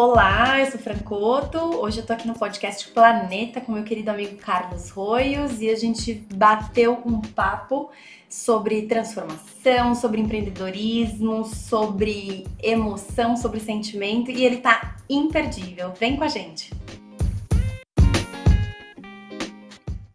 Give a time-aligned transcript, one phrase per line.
[0.00, 1.58] Olá, eu sou Francoto.
[1.58, 5.74] Hoje eu tô aqui no podcast Planeta com meu querido amigo Carlos Roios e a
[5.74, 7.90] gente bateu um papo
[8.28, 15.92] sobre transformação, sobre empreendedorismo, sobre emoção, sobre sentimento e ele tá imperdível.
[15.98, 16.72] Vem com a gente.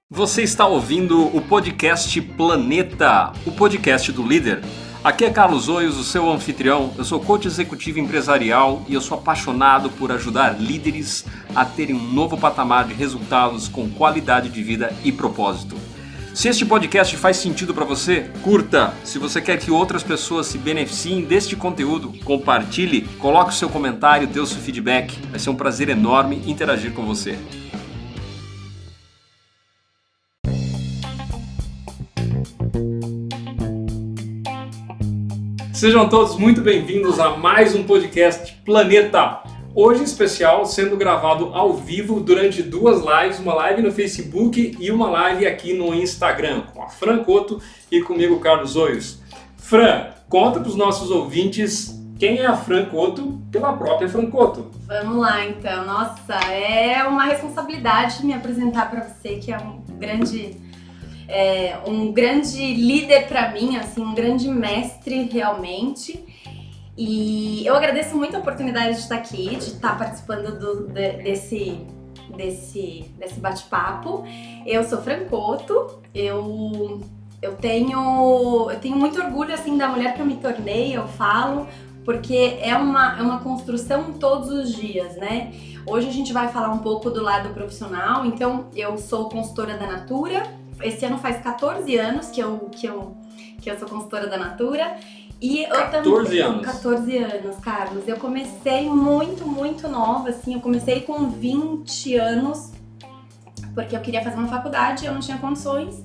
[0.09, 4.61] Você está ouvindo o podcast Planeta, o podcast do líder.
[5.03, 6.93] Aqui é Carlos Oios, o seu anfitrião.
[6.97, 12.13] Eu sou coach executivo empresarial e eu sou apaixonado por ajudar líderes a terem um
[12.13, 15.75] novo patamar de resultados com qualidade de vida e propósito.
[16.33, 18.93] Se este podcast faz sentido para você, curta.
[19.03, 24.25] Se você quer que outras pessoas se beneficiem deste conteúdo, compartilhe, coloque o seu comentário,
[24.25, 25.19] dê o seu feedback.
[25.29, 27.37] Vai ser um prazer enorme interagir com você.
[35.83, 39.43] Sejam todos muito bem-vindos a mais um podcast Planeta.
[39.75, 44.89] Hoje em especial sendo gravado ao vivo durante duas lives, uma live no Facebook e
[44.89, 49.21] uma live aqui no Instagram, com a Fran Coto e comigo, Carlos Oios.
[49.57, 54.71] Fran, conta para os nossos ouvintes quem é a Fran Coto pela própria Fran Coto.
[54.87, 55.85] Vamos lá então.
[55.85, 60.62] Nossa, é uma responsabilidade me apresentar para você, que é um grande
[61.27, 66.23] é, um grande líder para mim, assim, um grande mestre realmente.
[66.97, 71.79] E eu agradeço muito a oportunidade de estar aqui, de estar participando do, de, desse,
[72.35, 74.23] desse, desse bate-papo.
[74.65, 77.01] Eu sou Francoto, eu,
[77.41, 81.67] eu, tenho, eu tenho muito orgulho assim da mulher que eu me tornei, eu falo,
[82.05, 85.51] porque é uma, é uma construção todos os dias, né?
[85.85, 89.87] Hoje a gente vai falar um pouco do lado profissional, então eu sou consultora da
[89.87, 90.43] Natura,
[90.83, 93.17] esse ano faz 14 anos que eu, que eu,
[93.61, 94.97] que eu sou consultora da Natura.
[95.41, 96.65] E eu 14 também, anos.
[96.65, 98.07] 14 anos, Carlos.
[98.07, 100.53] Eu comecei muito, muito nova, assim.
[100.53, 102.71] Eu comecei com 20 anos,
[103.75, 106.01] porque eu queria fazer uma faculdade, eu não tinha condições.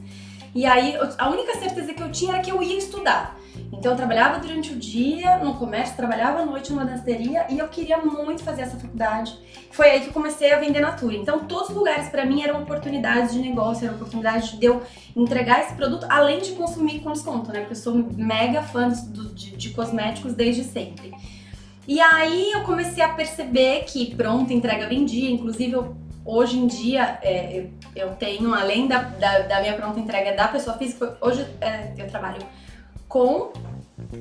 [0.55, 3.38] E aí, a única certeza que eu tinha era que eu ia estudar.
[3.79, 7.69] Então eu trabalhava durante o dia no comércio, trabalhava à noite numa danceteria e eu
[7.69, 9.39] queria muito fazer essa faculdade.
[9.71, 11.15] Foi aí que eu comecei a vender Natura.
[11.15, 14.83] Então todos os lugares para mim eram oportunidades de negócio, eram oportunidades de eu
[15.15, 17.61] entregar esse produto além de consumir com desconto, né?
[17.61, 21.15] Porque eu sou mega fã de, de, de cosméticos desde sempre.
[21.87, 27.19] E aí eu comecei a perceber que pronto, entrega vendia, inclusive eu hoje em dia
[27.23, 31.95] é, eu, tenho, além da, da, da, minha pronta entrega da pessoa física, hoje é,
[31.97, 32.43] eu trabalho
[33.09, 33.53] com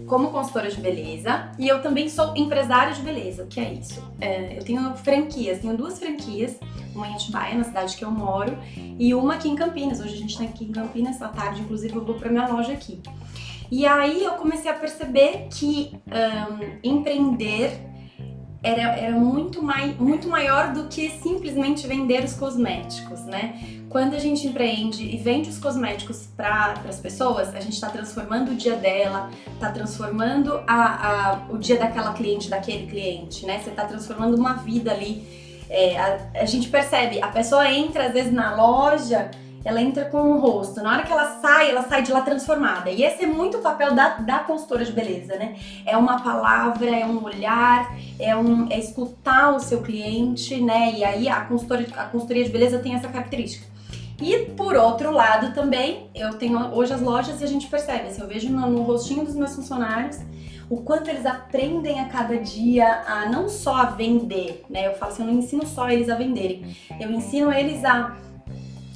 [0.07, 3.43] como consultora de beleza e eu também sou empresária de beleza.
[3.43, 4.03] O que é isso?
[4.19, 6.57] É, eu tenho franquias, tenho duas franquias,
[6.95, 9.99] uma em Atibaia, na cidade que eu moro, e uma aqui em Campinas.
[9.99, 12.73] Hoje a gente tá aqui em Campinas, à tarde, inclusive, eu vou pra minha loja
[12.73, 13.01] aqui.
[13.69, 17.79] E aí eu comecei a perceber que um, empreender
[18.63, 23.76] era, era muito, mai, muito maior do que simplesmente vender os cosméticos, né?
[23.89, 28.51] Quando a gente empreende e vende os cosméticos para as pessoas, a gente está transformando
[28.51, 33.59] o dia dela, está transformando a, a, o dia daquela cliente, daquele cliente, né?
[33.59, 35.25] Você está transformando uma vida ali.
[35.69, 39.31] É, a, a gente percebe, a pessoa entra às vezes na loja
[39.67, 40.81] ela entra com um rosto.
[40.81, 42.89] Na hora que ela sai, ela sai de lá transformada.
[42.89, 45.57] E esse é muito o papel da, da consultora de beleza, né?
[45.85, 50.93] É uma palavra, é um olhar, é, um, é escutar o seu cliente, né?
[50.95, 53.76] E aí a consultora, a consultoria de beleza tem essa característica.
[54.19, 58.21] E por outro lado também, eu tenho hoje as lojas e a gente percebe, assim,
[58.21, 60.19] eu vejo no, no rostinho dos meus funcionários
[60.69, 64.87] o quanto eles aprendem a cada dia a não só a vender, né?
[64.87, 68.17] Eu falo assim, eu não ensino só eles a venderem, eu ensino eles a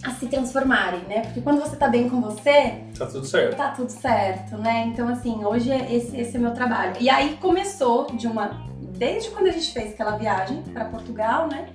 [0.04, 1.22] a se transformarem, né?
[1.22, 3.56] Porque quando você tá bem com você, tá tudo certo.
[3.56, 4.88] Tá tudo certo, né?
[4.88, 6.96] Então assim, hoje é esse, esse é meu trabalho.
[7.00, 8.68] E aí começou de uma
[8.98, 11.70] desde quando a gente fez aquela viagem para Portugal, né?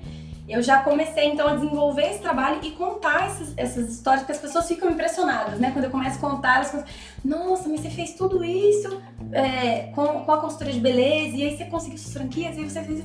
[0.48, 4.40] Eu já comecei então a desenvolver esse trabalho e contar essas, essas histórias, porque as
[4.40, 5.70] pessoas ficam impressionadas, né?
[5.72, 6.88] Quando eu começo a contar, as coisas,
[7.24, 9.02] nossa, mas você fez tudo isso
[9.32, 12.82] é, com, com a consultoria de beleza, e aí você conseguiu suas franquias, e você
[12.82, 13.04] fez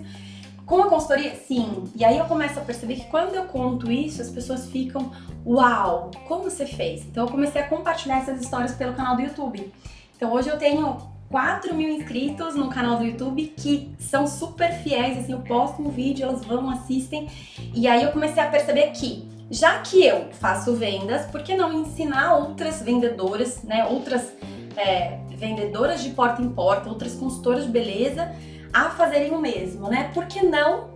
[0.65, 1.83] com a consultoria, sim.
[1.95, 5.11] E aí eu começo a perceber que quando eu conto isso, as pessoas ficam,
[5.45, 7.03] uau, como você fez?
[7.05, 9.73] Então eu comecei a compartilhar essas histórias pelo canal do YouTube.
[10.15, 15.17] Então hoje eu tenho 4 mil inscritos no canal do YouTube que são super fiéis,
[15.17, 17.29] assim, eu posto um vídeo, elas vão, assistem.
[17.73, 21.71] E aí eu comecei a perceber que, já que eu faço vendas, por que não
[21.71, 24.33] ensinar outras vendedoras, né, outras
[24.75, 28.35] é, vendedoras de porta em porta, outras consultoras de beleza,
[28.73, 30.11] a fazerem o mesmo, né?
[30.13, 30.91] Por que não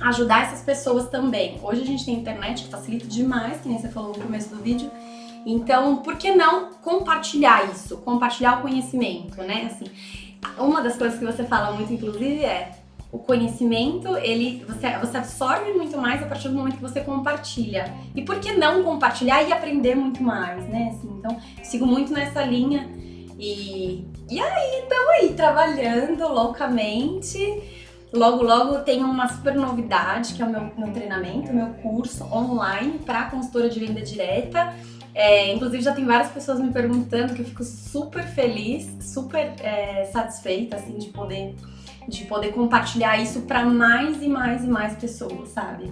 [0.00, 1.58] ajudar essas pessoas também?
[1.62, 4.62] Hoje a gente tem internet que facilita demais, que nem você falou no começo do
[4.62, 4.90] vídeo.
[5.46, 7.96] Então, por que não compartilhar isso?
[7.98, 9.70] Compartilhar o conhecimento, né?
[9.72, 9.90] Assim,
[10.58, 12.72] uma das coisas que você fala muito, inclusive, é
[13.12, 17.92] o conhecimento, ele você, você absorve muito mais a partir do momento que você compartilha.
[18.14, 20.94] E por que não compartilhar e aprender muito mais, né?
[20.94, 22.88] Assim, então, sigo muito nessa linha.
[23.38, 27.62] E, e aí, estamos aí, trabalhando loucamente.
[28.12, 32.98] Logo, logo tem uma super novidade, que é o meu, meu treinamento, meu curso online
[32.98, 34.74] para consultora de venda direta.
[35.14, 40.04] É, inclusive já tem várias pessoas me perguntando que eu fico super feliz, super é,
[40.04, 41.54] satisfeita assim de poder
[42.08, 45.90] de poder compartilhar isso para mais e mais e mais pessoas, sabe?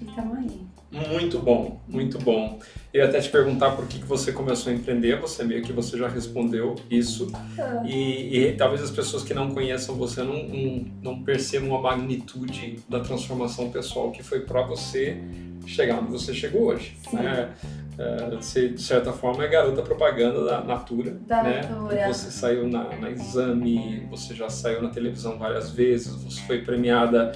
[0.00, 0.68] Então aí.
[0.90, 2.58] Muito bom, muito bom.
[2.94, 5.70] Eu ia até te perguntar por que, que você começou a empreender, você meio que
[5.70, 7.30] você já respondeu isso.
[7.58, 7.82] Ah.
[7.84, 12.78] E, e, talvez as pessoas que não conheçam você não, não, não percebam a magnitude
[12.88, 15.18] da transformação pessoal que foi para você
[15.66, 16.96] chegar onde você chegou hoje.
[17.12, 17.50] Né?
[17.98, 21.18] Uh, você, de certa forma, é garota propaganda da Natura.
[21.26, 21.62] Da né?
[21.62, 22.06] Natura.
[22.06, 27.32] Você saiu na, na Exame, você já saiu na televisão várias vezes, você foi premiada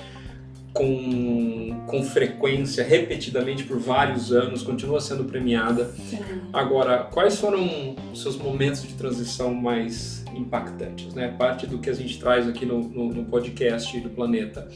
[0.72, 5.86] com, com frequência, repetidamente por vários anos, continua sendo premiada.
[5.86, 6.18] Sim.
[6.52, 11.12] Agora, quais foram os seus momentos de transição mais impactantes?
[11.14, 11.34] Né?
[11.36, 14.68] Parte do que a gente traz aqui no, no, no podcast do Planeta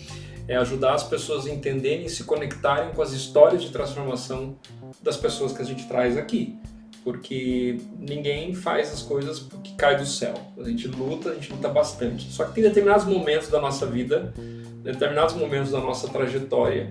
[0.48, 4.56] é ajudar as pessoas a entenderem e se conectarem com as histórias de transformação
[5.02, 6.58] das pessoas que a gente traz aqui.
[7.04, 10.34] Porque ninguém faz as coisas porque cai do céu.
[10.58, 12.32] A gente luta, a gente luta bastante.
[12.32, 14.34] Só que tem determinados momentos da nossa vida,
[14.82, 16.90] determinados momentos da nossa trajetória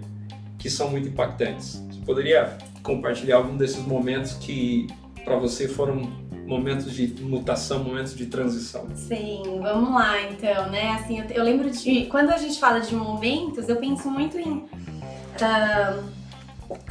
[0.57, 1.83] que são muito impactantes.
[1.91, 4.87] Você poderia compartilhar algum desses momentos que
[5.23, 6.01] para você foram
[6.45, 8.87] momentos de mutação, momentos de transição.
[8.95, 10.91] Sim, vamos lá então, né?
[10.91, 14.53] Assim, eu, eu lembro de quando a gente fala de momentos, eu penso muito em
[14.53, 16.03] uh,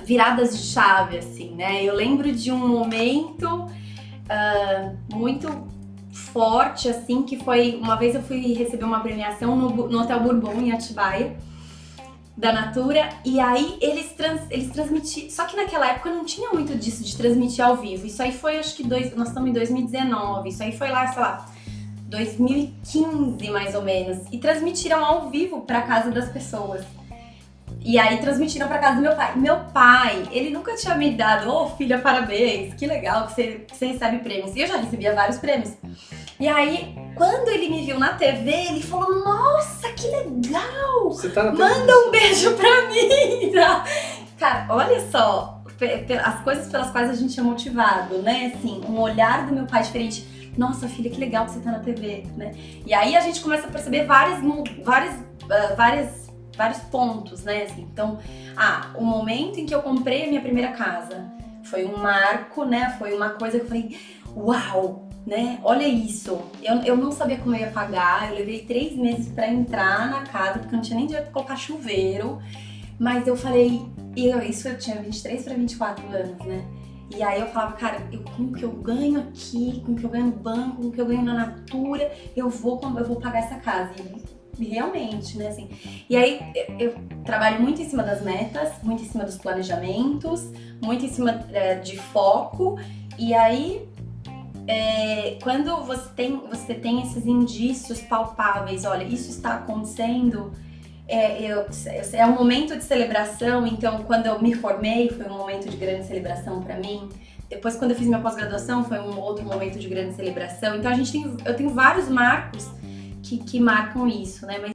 [0.05, 1.83] viradas de chave, assim, né?
[1.83, 5.49] Eu lembro de um momento uh, muito
[6.13, 10.61] forte, assim, que foi uma vez eu fui receber uma premiação no, no Hotel Bourbon
[10.61, 11.37] em Atibaia
[12.37, 15.31] da Natura e aí eles, trans, eles transmitiram.
[15.31, 18.07] Só que naquela época não tinha muito disso de transmitir ao vivo.
[18.07, 20.49] Isso aí foi, acho que dois, nós estamos em 2019.
[20.49, 21.49] Isso aí foi lá, sei lá,
[22.09, 24.19] 2015 mais ou menos.
[24.33, 26.85] E transmitiram ao vivo para casa das pessoas.
[27.85, 29.37] E aí transmitiram para casa do meu pai.
[29.37, 33.47] Meu pai, ele nunca tinha me dado, ô oh, filha, parabéns, que legal que você,
[33.69, 34.57] que você recebe prêmios.
[34.57, 35.73] E eu já recebia vários prêmios.
[36.41, 41.05] E aí, quando ele me viu na TV, ele falou: Nossa, que legal!
[41.05, 43.53] Você tá Manda um beijo pra mim!
[44.39, 45.63] Cara, olha só,
[46.25, 48.53] as coisas pelas quais a gente é motivado, né?
[48.55, 50.53] Assim, um olhar do meu pai diferente.
[50.57, 52.53] Nossa, filha, que legal que você tá na TV, né?
[52.87, 54.41] E aí a gente começa a perceber várias,
[54.85, 56.24] várias, uh, várias,
[56.57, 57.65] vários pontos, né?
[57.65, 58.19] Assim, então,
[58.57, 61.33] ah, o momento em que eu comprei a minha primeira casa
[61.65, 62.95] foi um marco, né?
[62.99, 63.99] Foi uma coisa que eu falei,
[64.37, 65.59] uau, né?
[65.63, 66.41] Olha isso.
[66.63, 68.31] Eu, eu não sabia como eu ia pagar.
[68.31, 71.35] Eu levei três meses para entrar na casa, porque eu não tinha nem dinheiro pra
[71.35, 72.41] colocar chuveiro.
[72.99, 73.83] Mas eu falei,
[74.17, 76.65] eu, isso eu tinha 23 para 24 anos, né?
[77.15, 80.05] E aí eu falava, cara, eu, com o que eu ganho aqui, com o que
[80.05, 83.17] eu ganho no banco, com o que eu ganho na Natura, eu vou, eu vou
[83.17, 83.93] pagar essa casa.
[83.99, 85.69] E realmente, né, assim.
[86.09, 86.41] E aí
[86.79, 90.51] eu, trabalho muito em cima das metas, muito em cima dos planejamentos,
[90.83, 92.79] muito em cima é, de foco.
[93.19, 93.89] E aí
[94.67, 100.53] é, quando você tem, você tem esses indícios palpáveis, olha, isso está acontecendo,
[101.07, 101.67] é, eu,
[102.13, 103.67] é um momento de celebração.
[103.67, 107.09] Então, quando eu me formei, foi um momento de grande celebração para mim.
[107.49, 110.77] Depois, quando eu fiz minha pós-graduação, foi um outro momento de grande celebração.
[110.77, 112.71] Então, a gente tem, eu tenho vários marcos
[113.25, 114.59] que, que marcam isso, né?
[114.59, 114.75] Mas...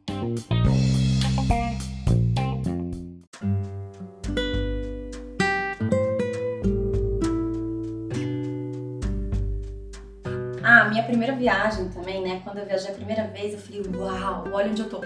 [10.64, 12.42] Ah, minha primeira viagem também, né?
[12.44, 15.02] Quando eu viajei a primeira vez, eu falei, uau, olha onde eu tô.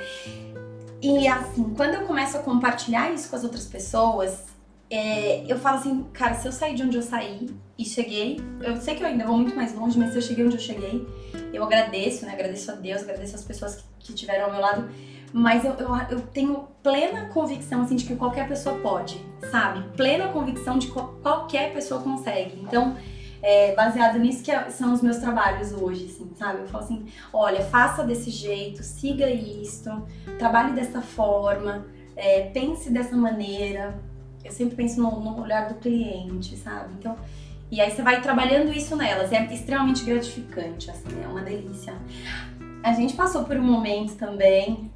[1.02, 4.53] E assim, quando eu começo a compartilhar isso com as outras pessoas,
[4.90, 8.76] é, eu falo assim, cara, se eu sair de onde eu saí e cheguei, eu
[8.78, 11.08] sei que eu ainda vou muito mais longe, mas se eu cheguei onde eu cheguei,
[11.52, 12.34] eu agradeço, né?
[12.34, 14.90] Agradeço a Deus, agradeço as pessoas que, que tiveram ao meu lado,
[15.34, 19.84] mas eu, eu, eu, tenho plena convicção, assim, de que qualquer pessoa pode, sabe?
[19.98, 22.62] Plena convicção de que qualquer pessoa consegue.
[22.62, 22.96] Então,
[23.42, 26.62] é, baseado nisso que é, são os meus trabalhos hoje, assim, sabe?
[26.62, 29.90] Eu falo assim, olha, faça desse jeito, siga isto,
[30.38, 31.86] trabalhe dessa forma,
[32.16, 34.00] é, pense dessa maneira.
[34.44, 36.94] Eu sempre penso no, no, olhar do cliente, sabe?
[37.00, 37.16] Então,
[37.72, 41.94] e aí você vai trabalhando isso nelas, é extremamente gratificante, assim, é uma delícia.
[42.84, 44.92] A gente passou por um momento também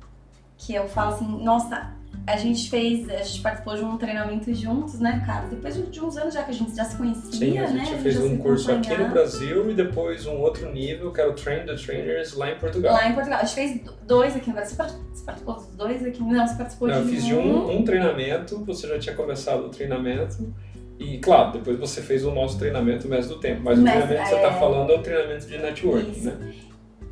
[0.57, 1.96] que eu falo assim, nossa,
[2.27, 5.47] a gente fez, a gente participou de um treinamento juntos, né, cara?
[5.47, 7.85] Depois de uns anos já que a gente já se conhecia, Sim, a né?
[7.85, 9.07] gente fez já um se curso aqui no.
[9.09, 12.93] Brasil e depois um outro nível, que era o Train the Trainers lá em Portugal.
[12.93, 13.39] Lá em Portugal.
[13.39, 14.75] A gente fez dois aqui no Brasil.
[14.75, 16.21] Você par- você participou dos dois aqui?
[16.21, 19.65] Não, você participou Não, eu de fiz de um, um treinamento, você já tinha começado
[19.65, 20.53] o treinamento.
[20.99, 23.61] E, claro, depois você fez o nosso treinamento Mestre do Tempo.
[23.63, 24.47] Mas o Mestre, treinamento que você é.
[24.47, 26.25] está falando é o treinamento de networking, Isso.
[26.29, 26.53] né?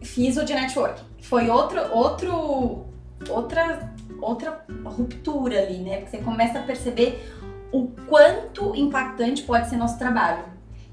[0.02, 1.02] Fiz o de network.
[1.22, 2.86] Foi outro, outro,
[3.30, 5.98] outra, outra ruptura ali, né?
[5.98, 7.24] Porque você começa a perceber
[7.72, 10.44] o quanto impactante pode ser nosso trabalho.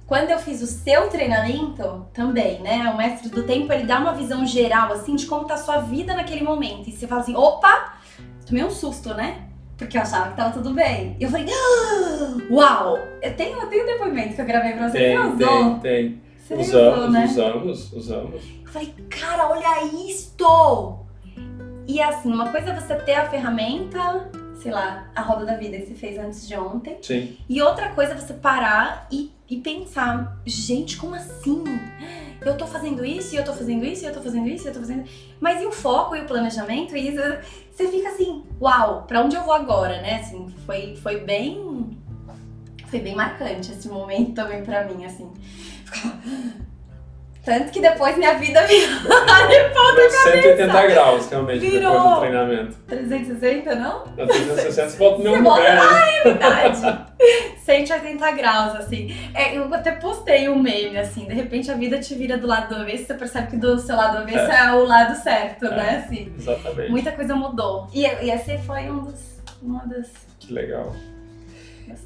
[0.07, 2.91] Quando eu fiz o seu treinamento, também, né?
[2.93, 5.79] O mestre do tempo, ele dá uma visão geral, assim, de como tá a sua
[5.79, 6.89] vida naquele momento.
[6.89, 7.95] E você fala assim, opa!
[8.47, 9.47] Tomei um susto, né?
[9.79, 11.17] Porque eu achava que tava tudo bem.
[11.19, 12.99] E eu falei, "Ah, uau!
[13.23, 14.99] Eu tenho, eu tenho um depoimento que eu gravei pra você.
[14.99, 16.23] Tem, você tem, tem.
[16.39, 17.25] Você nem usou, Usamos, né?
[17.25, 18.43] usamos, usamos.
[18.67, 20.99] Eu falei, cara, olha isto!
[21.87, 25.77] E assim, uma coisa é você ter a ferramenta, sei lá, a roda da vida
[25.79, 26.99] que você fez antes de ontem.
[27.03, 27.37] Sim.
[27.49, 31.65] E outra coisa é você parar e, e pensar, gente, como assim?
[32.41, 34.69] Eu tô fazendo isso, e eu tô fazendo isso, e eu tô fazendo isso, e
[34.69, 35.05] eu tô fazendo.
[35.41, 36.97] Mas e o foco e o planejamento?
[36.97, 37.21] E isso,
[37.73, 40.21] você fica assim, uau, pra onde eu vou agora, né?
[40.21, 41.97] Assim, foi, foi bem.
[42.87, 45.31] Foi bem marcante esse momento também pra mim, assim.
[45.85, 46.19] Ficava-
[47.45, 51.93] Tanto que depois minha vida virou Virou 180 graus, realmente, Virou.
[51.93, 52.77] depois do treinamento.
[52.87, 54.05] 360, não?
[54.17, 56.21] Na 360 você volta no volta- lugar, né?
[56.23, 57.05] Verdade.
[57.65, 59.17] 180 graus, assim.
[59.35, 62.75] É, eu até postei um meme, assim, de repente a vida te vira do lado
[62.75, 66.05] do avesso, você percebe que do seu lado avesso é, o lado certo, né?
[66.05, 66.91] Assim, Exatamente.
[66.91, 67.89] muita coisa mudou.
[67.93, 69.21] E, e esse foi um dos,
[69.63, 70.09] uma das.
[70.41, 70.93] Que legal.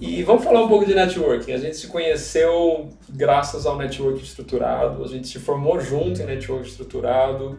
[0.00, 1.52] E vamos falar um pouco de networking.
[1.52, 6.68] A gente se conheceu graças ao networking estruturado, a gente se formou junto em networking
[6.68, 7.59] estruturado.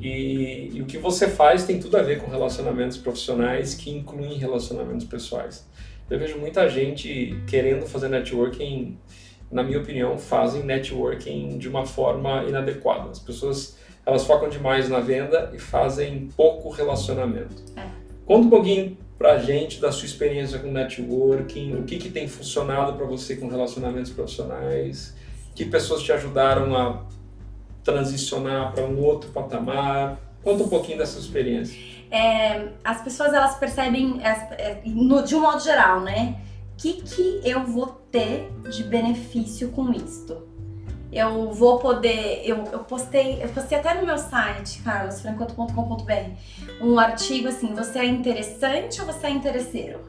[0.00, 4.36] E, e o que você faz tem tudo a ver com relacionamentos profissionais que incluem
[4.38, 5.66] relacionamentos pessoais.
[6.10, 8.98] Eu vejo muita gente querendo fazer networking,
[9.50, 13.10] na minha opinião, fazem networking de uma forma inadequada.
[13.10, 17.62] As pessoas elas focam demais na venda e fazem pouco relacionamento.
[17.76, 17.86] É.
[18.26, 22.94] Conta um pouquinho pra gente da sua experiência com networking, o que, que tem funcionado
[22.94, 25.14] para você com relacionamentos profissionais,
[25.54, 27.04] que pessoas te ajudaram a
[27.82, 30.18] transicionar para um outro patamar.
[30.42, 31.78] Conta um pouquinho dessa experiência.
[32.10, 34.80] É, as pessoas elas percebem, é,
[35.24, 36.40] de um modo geral, né?
[36.72, 40.53] O que, que eu vou ter de benefício com isto?
[41.14, 42.42] Eu vou poder.
[42.44, 46.12] Eu, eu postei, eu postei até no meu site, carlosfrancoto.com.br,
[46.82, 50.00] um artigo assim: você é interessante ou você é interesseiro?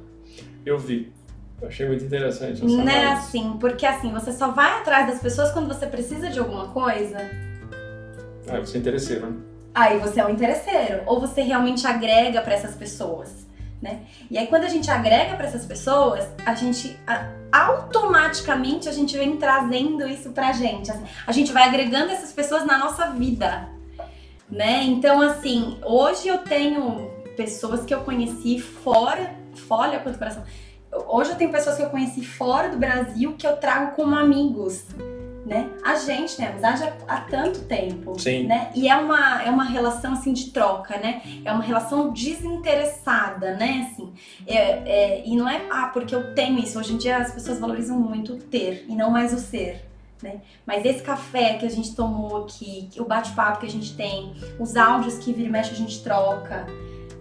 [0.65, 1.13] Eu vi.
[1.61, 3.27] Eu achei muito interessante essa Né, análise.
[3.27, 7.17] assim, porque assim, você só vai atrás das pessoas quando você precisa de alguma coisa.
[8.49, 9.37] Ah, você é interesseiro, né?
[9.73, 13.45] Aí você é um interesseiro, ou você realmente agrega para essas pessoas,
[13.81, 14.01] né?
[14.31, 19.17] E aí quando a gente agrega para essas pessoas, a gente a- automaticamente a gente
[19.17, 20.91] vem trazendo isso pra gente.
[20.91, 23.69] assim, a gente vai agregando essas pessoas na nossa vida,
[24.49, 24.83] né?
[24.83, 29.35] Então assim, hoje eu tenho pessoas que eu conheci fora,
[29.67, 30.43] fora quanto coração.
[31.07, 34.85] Hoje eu tenho pessoas que eu conheci fora do Brasil que eu trago como amigos,
[35.45, 35.69] né?
[35.83, 38.47] A gente tem amizade há, há tanto tempo, Sim.
[38.47, 38.71] né?
[38.73, 41.21] E é uma, é uma relação assim de troca, né?
[41.45, 43.87] É uma relação desinteressada, né?
[43.91, 44.11] Assim,
[44.47, 46.79] é, é- e não é ah porque eu tenho isso.
[46.79, 49.85] Hoje em dia as pessoas valorizam muito o ter e não mais o ser.
[50.23, 50.41] Né?
[50.65, 54.75] Mas esse café que a gente tomou aqui, o bate-papo que a gente tem, os
[54.75, 56.65] áudios que vira e mexe a gente troca,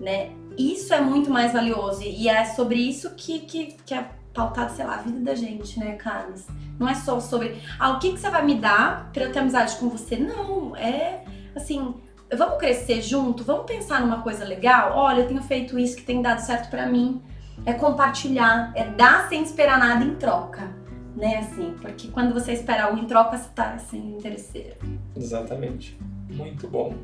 [0.00, 0.30] né?
[0.56, 4.84] Isso é muito mais valioso e é sobre isso que, que, que é pautado, sei
[4.84, 6.46] lá, a vida da gente, né, Carlos?
[6.78, 9.38] Não é só sobre, ah, o que, que você vai me dar pra eu ter
[9.38, 10.16] amizade com você?
[10.16, 11.24] Não, é
[11.54, 11.94] assim,
[12.36, 14.92] vamos crescer junto, vamos pensar numa coisa legal.
[14.96, 17.22] Olha, eu tenho feito isso que tem dado certo pra mim.
[17.64, 20.74] É compartilhar, é dar sem esperar nada em troca,
[21.16, 21.38] né?
[21.38, 24.76] Assim, porque quando você espera algo em troca, você tá assim, interesseiro.
[25.16, 25.96] Exatamente.
[26.28, 26.94] Muito bom.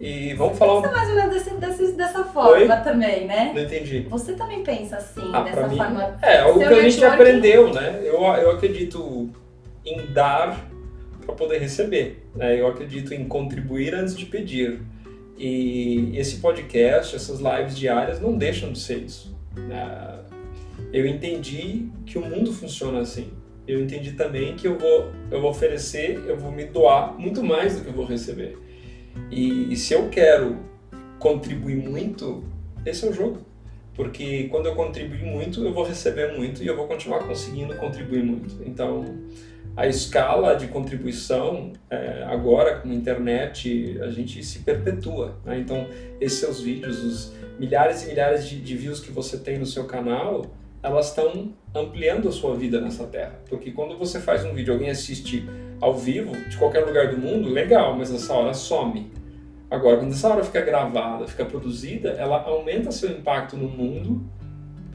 [0.00, 0.82] E vamos falar um...
[0.82, 3.52] Pensa mais ou menos desse, desse- dessa forma também, né?
[3.54, 4.06] Não entendi.
[4.08, 6.18] Você também pensa assim, Ah, dessa mim, forma.
[6.22, 8.00] É, algo Seu que a gente aprendeu, né?
[8.02, 9.28] Eu, eu acredito
[9.84, 10.66] em dar
[11.26, 12.26] para poder receber.
[12.34, 12.58] Né?
[12.58, 14.80] Eu acredito em contribuir antes de pedir.
[15.36, 19.36] E esse podcast, essas lives diárias não deixam de ser isso.
[19.54, 20.18] né?
[20.92, 23.30] Eu entendi que o mundo funciona assim.
[23.68, 27.76] Eu entendi também que eu vou, eu vou oferecer, eu vou me doar muito mais
[27.76, 28.58] do que eu vou receber.
[29.30, 30.58] E, e se eu quero
[31.18, 32.44] contribuir muito,
[32.84, 33.38] esse é o jogo.
[33.94, 38.22] Porque quando eu contribuir muito, eu vou receber muito e eu vou continuar conseguindo contribuir
[38.22, 38.56] muito.
[38.64, 39.04] Então,
[39.76, 45.38] a escala de contribuição é, agora com a internet a gente se perpetua.
[45.44, 45.58] Né?
[45.58, 45.88] Então
[46.20, 49.84] esses seus vídeos, os milhares e milhares de, de views que você tem no seu
[49.84, 50.46] canal,
[50.82, 53.40] elas estão ampliando a sua vida nessa terra.
[53.48, 55.46] Porque quando você faz um vídeo, alguém assiste
[55.80, 59.10] ao vivo de qualquer lugar do mundo, legal, mas essa hora some.
[59.70, 64.22] Agora, quando essa hora fica gravada, fica produzida, ela aumenta seu impacto no mundo,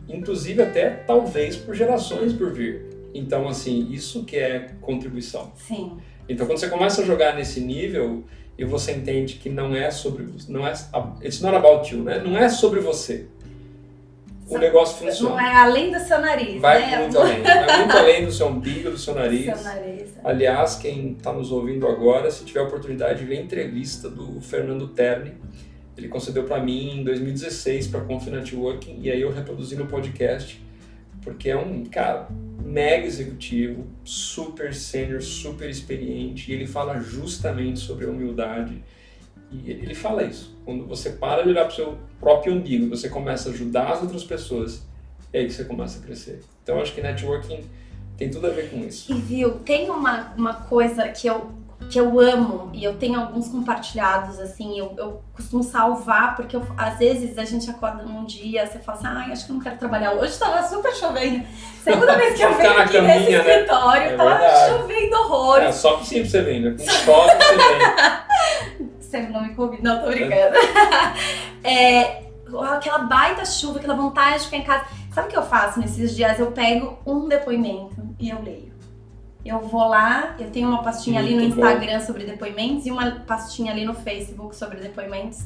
[0.10, 2.86] inclusive até talvez por gerações por vir.
[3.14, 5.54] Então, assim, isso que é contribuição.
[5.56, 5.98] Sim.
[6.28, 8.26] Então, quando você começa a jogar nesse nível
[8.58, 10.74] e você entende que não é sobre, não é,
[11.24, 12.20] it's not about you, né?
[12.20, 13.28] Não é sobre você.
[14.48, 15.36] O negócio funciona.
[15.36, 17.00] Não é além do seu nariz, Vai né?
[17.00, 17.42] muito além.
[17.42, 19.46] Vai muito além do seu umbigo, do seu nariz.
[19.46, 20.02] Seu nariz.
[20.18, 20.22] é.
[20.24, 24.40] Aliás, quem está nos ouvindo agora, se tiver a oportunidade de ver a entrevista do
[24.42, 25.34] Fernando Terni,
[25.98, 29.88] ele concedeu para mim em 2016 para a Conf Networking e aí eu reproduzi no
[29.88, 30.62] podcast,
[31.22, 32.28] porque é um cara
[32.64, 38.84] mega executivo, super sênior, super experiente, e ele fala justamente sobre a humildade.
[39.64, 40.56] E ele fala isso.
[40.66, 44.02] Quando você para de olhar para o seu próprio umbigo, você começa a ajudar as
[44.02, 44.82] outras pessoas,
[45.32, 46.42] é aí que você começa a crescer.
[46.64, 47.64] Então, acho que networking
[48.18, 49.12] tem tudo a ver com isso.
[49.12, 51.52] E viu, tem uma, uma coisa que eu,
[51.90, 56.66] que eu amo, e eu tenho alguns compartilhados, assim, eu, eu costumo salvar, porque eu-
[56.78, 59.62] às vezes a gente acorda num dia, você fala assim, ai, acho que eu não
[59.62, 61.46] quero trabalhar hoje, tava super chovendo.
[61.84, 63.52] Segunda vez que eu venho aqui nesse caminha, né?
[63.52, 64.72] escritório, É tava verdade.
[64.72, 65.66] chovendo horrores.
[65.68, 66.70] É, só que sim pra você ver, né?
[66.72, 68.16] Com que você vem.
[69.16, 70.56] Você não me convida, não, tô brincando.
[71.68, 72.22] É,
[72.76, 74.86] aquela baita chuva, aquela vontade de ficar em casa.
[75.12, 76.38] Sabe o que eu faço nesses dias?
[76.38, 78.72] Eu pego um depoimento e eu leio.
[79.44, 81.66] Eu vou lá, eu tenho uma pastinha ali no Muito bom.
[81.66, 85.40] Instagram sobre depoimentos e uma pastinha ali no Facebook sobre depoimentos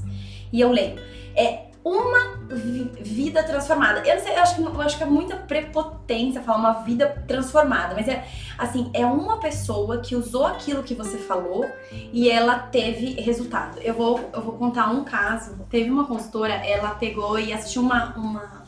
[0.51, 0.99] e eu leio.
[1.33, 3.99] É uma vi- vida transformada.
[4.07, 7.23] Eu não sei, eu acho que, eu acho que é muita prepotência falar uma vida
[7.27, 12.59] transformada, mas é assim, é uma pessoa que usou aquilo que você falou e ela
[12.59, 13.79] teve resultado.
[13.79, 15.57] Eu vou, eu vou contar um caso.
[15.69, 18.13] Teve uma consultora, ela pegou e assistiu uma.
[18.15, 18.58] uma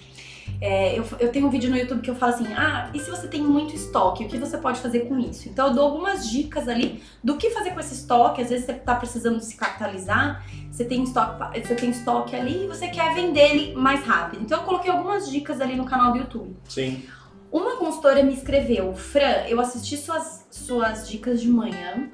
[0.61, 3.09] é, eu, eu tenho um vídeo no YouTube que eu falo assim: ah, e se
[3.09, 5.49] você tem muito estoque, o que você pode fazer com isso?
[5.49, 8.43] Então eu dou algumas dicas ali do que fazer com esse estoque.
[8.43, 12.67] Às vezes você tá precisando se capitalizar, você tem estoque, você tem estoque ali e
[12.67, 14.43] você quer vender ele mais rápido.
[14.43, 16.55] Então eu coloquei algumas dicas ali no canal do YouTube.
[16.69, 17.03] Sim.
[17.51, 22.07] Uma consultora me escreveu, Fran, eu assisti suas, suas dicas de manhã.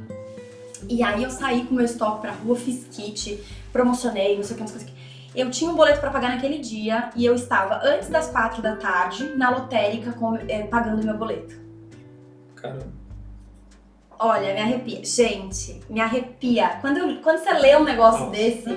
[0.89, 4.57] E aí eu saí com meu estoque pra rua, fiz kit, promocionei, não sei o
[4.57, 4.96] que, não sei o que.
[5.35, 8.75] Eu tinha um boleto pra pagar naquele dia e eu estava antes das quatro da
[8.75, 11.55] tarde na lotérica com- eh, pagando meu boleto.
[12.55, 12.87] Caramba.
[14.19, 15.03] Olha, me arrepia.
[15.05, 16.69] Gente, me arrepia.
[16.81, 18.31] Quando, eu- quando você lê um negócio Nossa.
[18.31, 18.69] desse,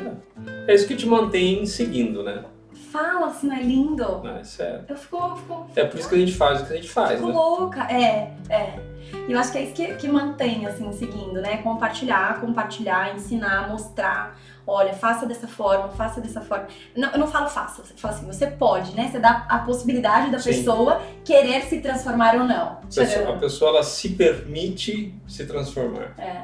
[0.66, 2.44] É isso que te mantém seguindo, né?
[2.90, 4.04] fala se não é lindo.
[4.42, 4.80] Isso é.
[4.88, 6.90] Eu fico, eu fico É por isso que a gente faz o que a gente
[6.90, 7.32] faz, Fico né?
[7.34, 8.80] louca, é, é.
[9.28, 11.58] E eu acho que é isso que, que mantém, assim, seguindo, né?
[11.58, 14.36] Compartilhar, compartilhar, ensinar, mostrar.
[14.66, 16.66] Olha, faça dessa forma, faça dessa forma.
[16.96, 19.08] Não, eu não falo faça, você fala assim, você pode, né?
[19.10, 20.50] Você dá a possibilidade da Sim.
[20.50, 22.72] pessoa querer se transformar ou não.
[22.72, 26.14] A pessoa, a pessoa ela se permite se transformar.
[26.18, 26.42] É,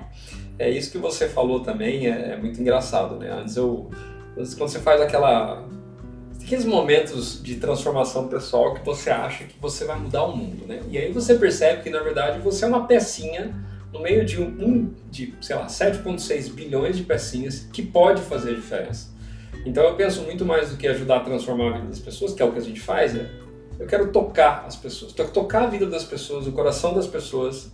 [0.59, 3.31] É isso que você falou também, é, é muito engraçado, né?
[3.31, 3.91] Antes eu.
[4.35, 5.65] Quando você faz aquela.
[6.43, 10.81] Aqueles momentos de transformação pessoal que você acha que você vai mudar o mundo, né?
[10.89, 13.53] E aí você percebe que na verdade você é uma pecinha
[13.97, 19.15] no meio de um, de, sei lá, 7,6 bilhões de pecinhas que pode fazer diferença.
[19.65, 22.43] Então eu penso muito mais do que ajudar a transformar a vida das pessoas, que
[22.43, 23.29] é o que a gente faz, né?
[23.79, 27.71] Eu quero tocar as pessoas, to- tocar a vida das pessoas, o coração das pessoas,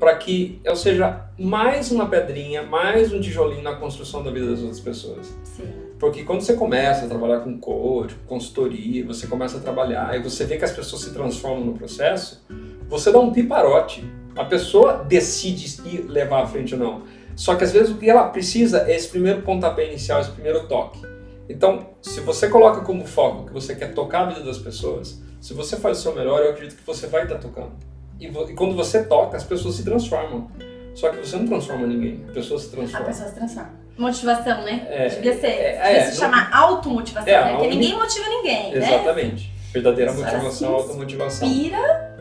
[0.00, 4.60] para que eu seja mais uma pedrinha, mais um tijolinho na construção da vida das
[4.60, 5.26] outras pessoas.
[5.44, 5.64] sim.
[5.98, 10.22] Porque quando você começa a trabalhar com coach, com consultoria, você começa a trabalhar e
[10.22, 12.44] você vê que as pessoas se transformam no processo,
[12.86, 14.04] você dá um piparote.
[14.36, 17.02] A pessoa decide ir levar à frente ou não.
[17.34, 20.66] Só que às vezes o que ela precisa é esse primeiro pontapé inicial, esse primeiro
[20.66, 21.00] toque.
[21.48, 25.54] Então, se você coloca como foco que você quer tocar a vida das pessoas, se
[25.54, 27.72] você faz o seu melhor, eu acredito que você vai estar tocando.
[28.18, 30.50] E, e quando você toca, as pessoas se transformam.
[30.94, 33.06] Só que você não transforma ninguém, a pessoa se A transforma.
[33.06, 33.70] pessoa se transforma.
[33.98, 34.86] Motivação, né?
[34.90, 35.46] É, Devia ser.
[35.46, 37.50] é, devia é, se não- chamar automotivação, É, né?
[37.52, 38.78] Porque a ninguém motiva ninguém, né?
[38.78, 39.52] Exatamente.
[39.72, 41.48] Verdadeira Só motivação, automotivação.
[41.48, 42.16] Inspira,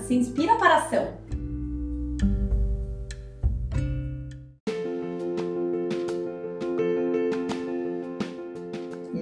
[0.00, 1.08] se inspira para a ação.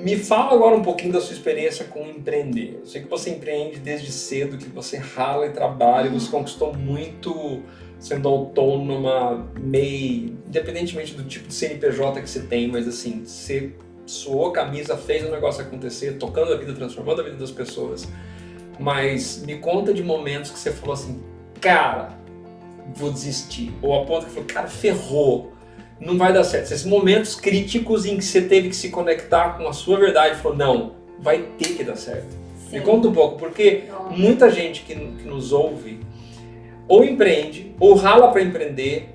[0.05, 2.79] Me fala agora um pouquinho da sua experiência com empreender.
[2.81, 7.63] Eu sei que você empreende desde cedo, que você rala e trabalha, você conquistou muito
[7.99, 13.73] sendo autônoma, MEI, independentemente do tipo de CNPJ que você tem, mas assim, você
[14.05, 18.07] suou camisa, fez o negócio acontecer, tocando a vida, transformando a vida das pessoas.
[18.79, 21.23] Mas me conta de momentos que você falou assim,
[21.63, 22.11] cara,
[22.95, 23.73] vou desistir.
[23.81, 25.54] Ou a ponto que falou, cara, ferrou,
[26.01, 26.65] não vai dar certo.
[26.65, 30.39] Esses momentos críticos em que você teve que se conectar com a sua verdade e
[30.39, 32.29] falou, não, vai ter que dar certo.
[32.69, 32.79] Sim.
[32.79, 36.01] Me conta um pouco, porque muita gente que, que nos ouve
[36.87, 39.09] ou empreende, ou rala para empreender,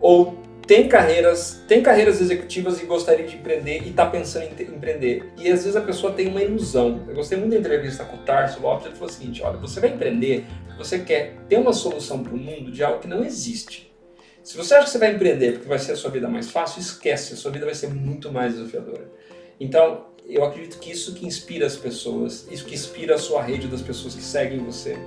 [0.00, 5.32] ou tem carreiras, tem carreiras executivas e gostaria de empreender e está pensando em empreender.
[5.36, 7.02] E às vezes a pessoa tem uma ilusão.
[7.08, 9.80] Eu gostei muito da entrevista com o Tarso Lopes, ele falou o seguinte, olha, você
[9.80, 13.24] vai empreender porque você quer ter uma solução para o mundo de algo que não
[13.24, 13.91] existe.
[14.42, 16.80] Se você acha que você vai empreender porque vai ser a sua vida mais fácil,
[16.80, 19.08] esquece, a sua vida vai ser muito mais desafiadora.
[19.60, 23.68] Então, eu acredito que isso que inspira as pessoas, isso que inspira a sua rede
[23.68, 24.98] das pessoas que seguem você,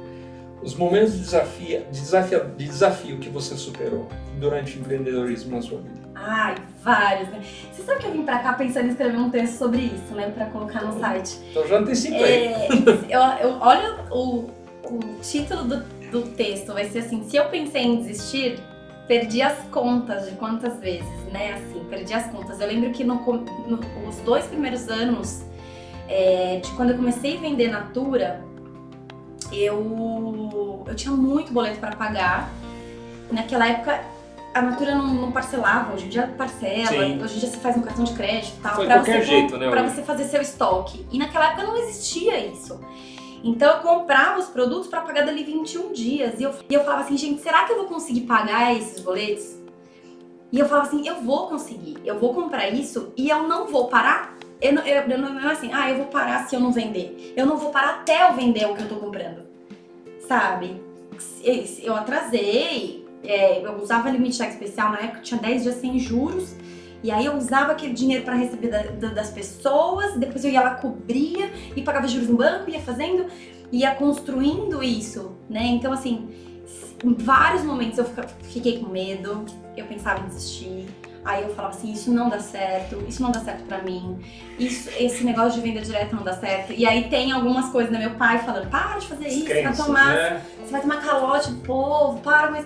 [0.64, 4.08] os momentos de desafio, de desafio, de desafio que você superou
[4.40, 6.00] durante o empreendedorismo na sua vida?
[6.16, 7.44] Ai, vários, né?
[7.72, 10.32] Você sabe que eu vim pra cá pensando em escrever um texto sobre isso, né?
[10.32, 11.40] Pra colocar no site.
[11.52, 12.48] Então já antecipei.
[12.48, 12.68] É,
[13.10, 14.50] eu, eu, olha o,
[14.86, 18.60] o título do, do texto, vai ser assim, se eu pensei em desistir,
[19.08, 21.54] perdi as contas de quantas vezes, né?
[21.54, 22.60] Assim, perdi as contas.
[22.60, 25.44] Eu lembro que no, no os dois primeiros anos,
[26.08, 28.42] é, de quando eu comecei a vender Natura,
[29.52, 32.50] eu, eu tinha muito boleto para pagar.
[33.32, 34.02] Naquela época,
[34.54, 37.22] a Natura não, não, parcelava, hoje em dia parcela, Sim.
[37.22, 38.76] hoje em dia você faz um cartão de crédito e tal.
[38.76, 39.70] Qualquer você, jeito, né?
[39.70, 41.06] Pra você fazer seu estoque.
[41.12, 42.80] E naquela época não existia isso.
[43.44, 46.40] Então eu comprava os produtos para pagar dali 21 dias.
[46.40, 49.56] E eu, e eu falava assim, gente, será que eu vou conseguir pagar esses boletos?
[50.52, 53.88] E eu falava assim, eu vou conseguir, eu vou comprar isso e eu não vou
[53.88, 54.38] parar.
[54.62, 57.34] Eu, não, eu, eu não é assim, ah, eu vou parar se eu não vender.
[57.36, 59.44] Eu não vou parar até eu vender o que eu tô comprando.
[60.28, 60.82] Sabe?
[61.84, 66.56] Eu atrasei, é, eu usava limite cheque especial na época, tinha 10 dias sem juros.
[67.06, 70.60] E aí eu usava aquele dinheiro para receber da, da, das pessoas, depois eu ia
[70.60, 73.28] lá, cobria e pagava juros no banco, ia fazendo,
[73.72, 75.68] ia construindo isso, né?
[75.68, 76.28] Então, assim,
[77.04, 78.06] em vários momentos eu
[78.42, 79.46] fiquei com medo,
[79.78, 80.88] eu pensava em desistir.
[81.24, 84.20] Aí eu falava assim, isso não dá certo, isso não dá certo para mim,
[84.58, 86.74] isso, esse negócio de venda direta não dá certo.
[86.74, 88.00] E aí tem algumas coisas, né?
[88.00, 90.42] Meu pai falando, para de fazer isso, Crenças, vai tomar, né?
[90.60, 92.66] você vai tomar calote do povo, para, mas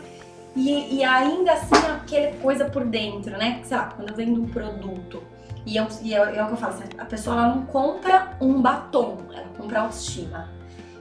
[0.56, 3.62] e, e ainda assim aquele coisa por dentro, né?
[3.64, 5.22] Sei lá, quando eu vendo um produto
[5.66, 8.38] e, eu, e é, é o que eu falo, assim, a pessoa ela não compra
[8.42, 10.50] um batom, ela compra autoestima.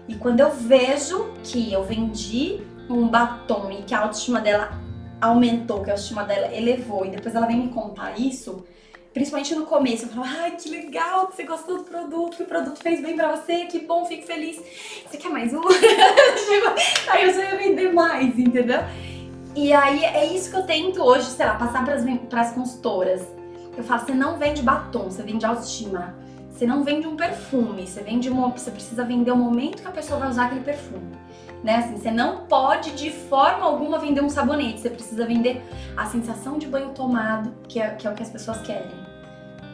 [0.06, 4.70] E quando eu vejo que eu vendi um batom e que a autoestima dela
[5.20, 8.64] aumentou, que a autoestima dela elevou, e depois ela vem me contar isso,
[9.12, 12.46] principalmente no começo, eu falo, ai, que legal que você gostou do produto, que o
[12.46, 14.60] produto fez bem pra você, que bom, fico feliz.
[15.06, 15.60] Você quer mais um?
[17.08, 18.80] Aí eu já ia vender mais, entendeu?
[19.54, 23.26] E aí é isso que eu tento hoje, sei lá, passar para as consultoras.
[23.76, 26.14] Eu falo, você não vende batom, você vende autoestima.
[26.50, 29.92] Você não vende um perfume, você vende uma, você precisa vender o momento que a
[29.92, 31.16] pessoa vai usar aquele perfume.
[31.62, 31.76] Né?
[31.76, 35.62] Assim, você não pode de forma alguma vender um sabonete, você precisa vender
[35.96, 38.90] a sensação de banho tomado, que é, que é o que as pessoas querem.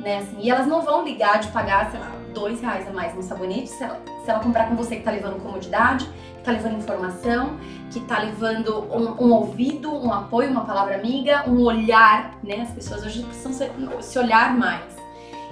[0.00, 0.18] Né?
[0.18, 3.22] Assim, e elas não vão ligar de pagar, sei lá, dois reais a mais no
[3.22, 6.06] sabonete se ela, se ela comprar com você que tá levando comodidade,
[6.44, 7.57] tá levando informação,
[7.90, 12.62] que tá levando um, um, ouvido, um apoio, uma palavra amiga, um olhar, né?
[12.62, 13.70] As pessoas hoje precisam se,
[14.02, 14.94] se olhar mais.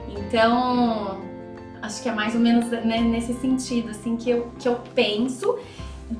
[0.09, 1.21] Então,
[1.81, 5.59] acho que é mais ou menos né, nesse sentido, assim, que eu, que eu penso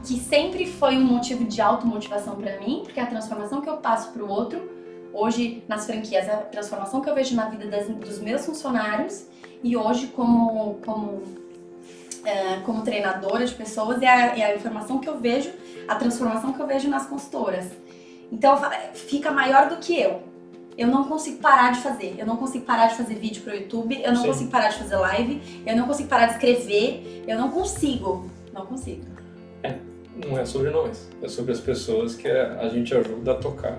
[0.05, 4.11] que sempre foi um motivo de automotivação para mim, porque a transformação que eu passo
[4.13, 4.71] para o outro,
[5.13, 9.27] hoje nas franquias, a transformação que eu vejo na vida das, dos meus funcionários
[9.63, 11.23] e hoje como, como,
[12.25, 15.51] é, como treinadora de pessoas é a, é a informação que eu vejo,
[15.89, 17.67] a transformação que eu vejo nas consultoras.
[18.31, 18.59] Então
[18.95, 20.23] fica maior do que eu.
[20.77, 22.15] Eu não consigo parar de fazer.
[22.19, 24.01] Eu não consigo parar de fazer vídeo pro YouTube.
[24.03, 24.29] Eu não Sim.
[24.29, 25.63] consigo parar de fazer live.
[25.67, 27.25] Eu não consigo parar de escrever.
[27.29, 28.31] Eu não consigo.
[28.55, 29.05] Não consigo.
[29.63, 29.75] É,
[30.27, 31.11] não é sobre nós.
[31.23, 33.79] É sobre as pessoas que a gente ajuda a tocar.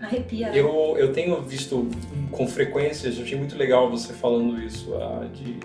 [0.00, 0.50] Arrepia.
[0.50, 0.58] Né?
[0.58, 1.88] Eu, eu tenho visto
[2.32, 4.90] com frequência, eu achei muito legal você falando isso,
[5.32, 5.60] de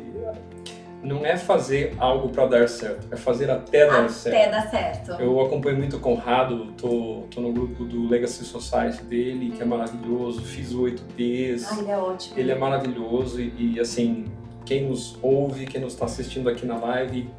[1.04, 4.36] não é fazer algo para dar certo, é fazer até dar certo.
[4.36, 5.12] Até dar certo.
[5.22, 9.66] Eu acompanho muito o Conrado, tô, tô no grupo do Legacy Society dele, que é
[9.66, 11.68] maravilhoso, fiz o 8Ps.
[11.70, 12.40] Ah, ele é ótimo.
[12.40, 14.26] Ele é maravilhoso e, e assim,
[14.66, 17.30] quem nos ouve, quem nos está assistindo aqui na live,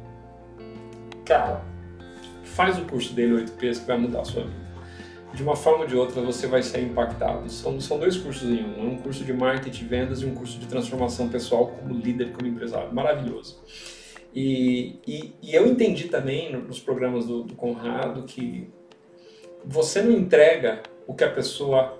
[1.25, 1.61] cara,
[2.43, 4.68] faz o curso dele 8Ps que vai mudar a sua vida
[5.33, 7.49] de uma forma ou de outra você vai ser impactado.
[7.49, 10.65] São, são dois cursos em um, um curso de marketing, vendas e um curso de
[10.65, 12.93] transformação pessoal como líder, como empresário.
[12.93, 13.61] Maravilhoso.
[14.33, 18.69] E, e, e eu entendi também nos programas do, do Conrado que
[19.65, 21.97] você não entrega o que a pessoa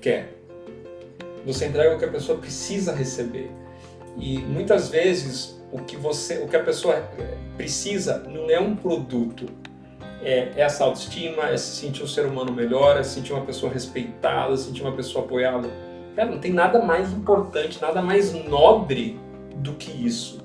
[0.00, 0.34] quer,
[1.44, 3.50] você entrega o que a pessoa precisa receber.
[4.16, 7.08] E muitas vezes o que você, o que a pessoa
[7.56, 9.46] precisa não é um produto,
[10.22, 13.72] é essa autoestima, é se sentir um ser humano melhor, é se sentir uma pessoa
[13.72, 15.68] respeitada, se sentir uma pessoa apoiada.
[16.14, 19.18] Cara, não tem nada mais importante, nada mais nobre
[19.56, 20.40] do que isso.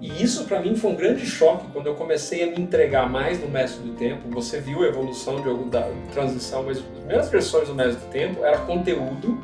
[0.00, 3.40] E isso para mim foi um grande choque quando eu comecei a me entregar mais
[3.40, 4.28] no Mestre do Tempo.
[4.30, 8.10] Você viu a evolução de algum da transição, mas as primeiras versões do Mestre do
[8.10, 9.38] Tempo era conteúdo.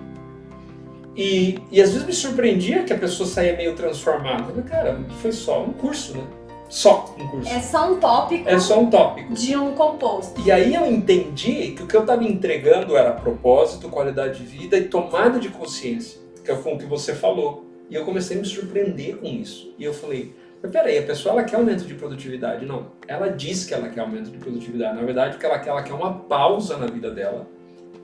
[1.16, 4.62] E, e às vezes me surpreendia que a pessoa saía meio transformada.
[4.62, 6.24] Cara, foi só um curso, né?
[6.70, 7.52] Só um curso.
[7.52, 8.48] É só um tópico.
[8.48, 9.34] É só um tópico.
[9.34, 10.40] De um composto.
[10.40, 14.78] E aí eu entendi que o que eu estava entregando era propósito, qualidade de vida
[14.78, 17.66] e tomada de consciência, que é o que você falou.
[17.90, 19.74] E eu comecei a me surpreender com isso.
[19.76, 22.64] E eu falei, mas peraí, a pessoa ela quer aumento de produtividade?
[22.64, 22.92] Não.
[23.08, 24.94] Ela diz que ela quer aumento de produtividade.
[24.94, 27.48] Na verdade, o que ela quer, ela quer uma pausa na vida dela.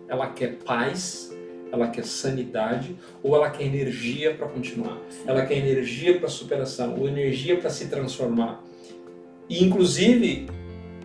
[0.09, 1.36] Ela quer paz,
[1.77, 4.99] ela quer sanidade ou ela quer energia para continuar.
[5.27, 8.63] Ela quer energia para superação ou energia para se transformar.
[9.49, 10.49] E inclusive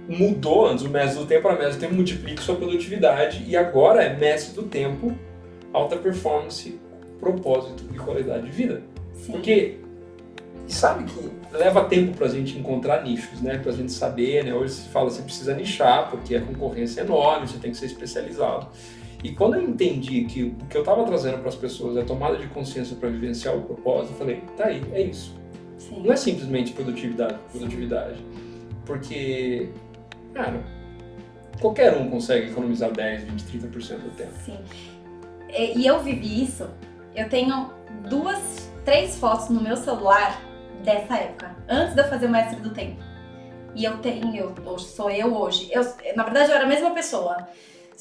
[0.08, 4.04] mudou antes o mestre do tempo para mestre do tempo multiplica sua produtividade e agora
[4.04, 5.16] é mestre do tempo,
[5.72, 6.80] alta performance,
[7.20, 8.82] propósito e qualidade de vida.
[9.14, 9.32] Sim.
[9.32, 9.78] Porque
[10.68, 13.58] sabe que leva tempo para a gente encontrar nichos, né?
[13.58, 14.54] Para a gente saber, né?
[14.54, 17.86] Hoje se fala você precisa nichar porque a concorrência é enorme, você tem que ser
[17.88, 18.68] especializado.
[19.24, 22.38] E quando eu entendi que o que eu estava trazendo para as pessoas é tomada
[22.38, 25.40] de consciência para vivenciar o propósito, eu falei, tá aí, é isso.
[25.78, 26.02] Sim.
[26.04, 28.24] Não é simplesmente produtividade, produtividade.
[28.86, 29.70] Porque,
[30.34, 30.64] cara,
[31.60, 34.32] qualquer um consegue economizar 10, 20, 30% do tempo.
[34.44, 34.58] Sim.
[35.50, 36.68] E eu vivi isso.
[37.16, 37.72] Eu tenho
[38.10, 40.42] duas, três fotos no meu celular
[40.84, 43.04] dessa época, antes de eu fazer o Mestre do Tempo.
[43.76, 45.70] E eu tenho, eu, sou eu hoje.
[45.72, 45.84] Eu,
[46.16, 47.48] na verdade, eu era a mesma pessoa.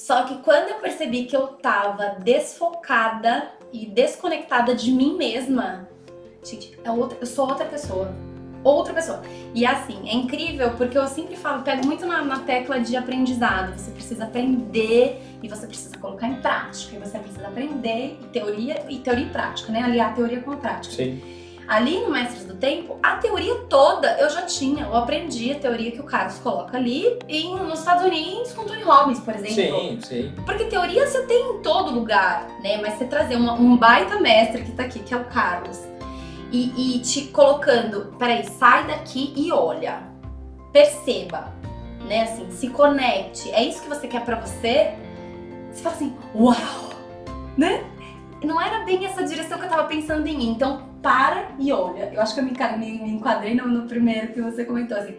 [0.00, 5.86] Só que quando eu percebi que eu tava desfocada e desconectada de mim mesma,
[6.42, 8.10] gente, é outra, eu sou outra pessoa.
[8.64, 9.20] Outra pessoa.
[9.54, 13.78] E assim, é incrível porque eu sempre falo, pego muito na, na tecla de aprendizado.
[13.78, 16.96] Você precisa aprender e você precisa colocar em prática.
[16.96, 19.82] E você precisa aprender e teoria e teoria e prática, né?
[19.82, 20.94] Aliar teoria com prática.
[20.94, 21.39] Sim.
[21.70, 24.86] Ali no Mestres do Tempo, a teoria toda eu já tinha.
[24.86, 28.82] Eu aprendi a teoria que o Carlos coloca ali em, nos Estados Unidos com Tony
[28.82, 29.54] Robbins, por exemplo.
[29.54, 30.32] Sim, sim.
[30.44, 32.80] Porque teoria você tem em todo lugar, né?
[32.82, 35.78] Mas você trazer uma, um baita mestre que tá aqui, que é o Carlos,
[36.50, 40.02] e, e te colocando, peraí, sai daqui e olha.
[40.72, 41.52] Perceba,
[42.04, 42.22] né?
[42.22, 43.48] Assim, se conecte.
[43.52, 44.94] É isso que você quer para você?
[45.72, 46.56] Você fala assim, uau!
[47.56, 47.84] Né?
[48.42, 50.50] Não era bem essa direção que eu tava pensando em mim.
[50.50, 52.10] Então, para e olha.
[52.12, 55.16] Eu acho que eu me, me, me enquadrei no, no, primeiro que você comentou assim.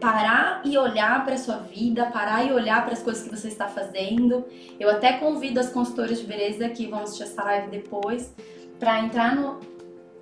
[0.00, 3.68] Parar e olhar para sua vida, parar e olhar para as coisas que você está
[3.68, 4.44] fazendo.
[4.78, 8.34] Eu até convido as consultoras de beleza que vão assistir essa live depois
[8.78, 9.60] para entrar no,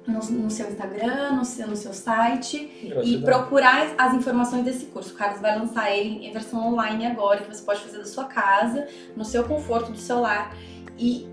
[0.06, 2.70] no, no, seu Instagram, no seu, no seu site
[3.02, 5.14] e procurar as informações desse curso.
[5.14, 8.24] O Carlos vai lançar ele em versão online agora, que você pode fazer da sua
[8.24, 8.86] casa,
[9.16, 10.54] no seu conforto do seu lar.
[10.98, 11.26] E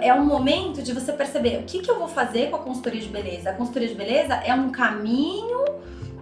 [0.00, 3.00] é um momento de você perceber o que, que eu vou fazer com a consultoria
[3.00, 3.50] de beleza.
[3.50, 5.64] A consultoria de beleza é um caminho